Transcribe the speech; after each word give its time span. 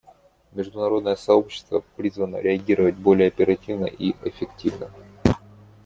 Международное 0.53 1.15
сообщество 1.15 1.83
призвано 1.95 2.37
реагировать 2.37 2.95
более 2.95 3.27
оперативно 3.27 3.85
и 3.85 4.13
эффективно. 4.23 4.89